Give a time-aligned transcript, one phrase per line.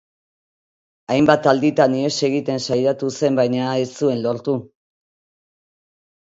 [1.15, 4.59] Hainbat alditan ihes egiten saiatu zen baina ez zuen lortu.